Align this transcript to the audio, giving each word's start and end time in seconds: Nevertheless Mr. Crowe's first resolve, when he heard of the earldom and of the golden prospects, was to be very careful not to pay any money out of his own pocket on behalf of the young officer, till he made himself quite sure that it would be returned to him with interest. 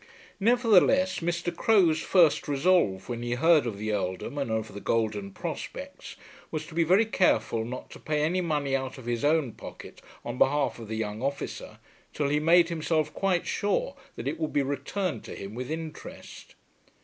Nevertheless 0.39 1.19
Mr. 1.19 1.55
Crowe's 1.55 1.99
first 2.01 2.47
resolve, 2.47 3.07
when 3.07 3.21
he 3.21 3.33
heard 3.35 3.67
of 3.67 3.77
the 3.77 3.91
earldom 3.91 4.39
and 4.39 4.49
of 4.49 4.73
the 4.73 4.79
golden 4.81 5.29
prospects, 5.31 6.15
was 6.49 6.65
to 6.65 6.73
be 6.73 6.83
very 6.83 7.05
careful 7.05 7.63
not 7.63 7.91
to 7.91 7.99
pay 7.99 8.23
any 8.23 8.41
money 8.41 8.75
out 8.75 8.97
of 8.97 9.05
his 9.05 9.23
own 9.23 9.51
pocket 9.51 10.01
on 10.25 10.39
behalf 10.39 10.79
of 10.79 10.87
the 10.87 10.97
young 10.97 11.21
officer, 11.21 11.77
till 12.13 12.29
he 12.29 12.39
made 12.39 12.69
himself 12.69 13.13
quite 13.13 13.45
sure 13.45 13.95
that 14.15 14.27
it 14.27 14.39
would 14.39 14.53
be 14.53 14.63
returned 14.63 15.23
to 15.25 15.35
him 15.35 15.53
with 15.53 15.69
interest. 15.69 16.55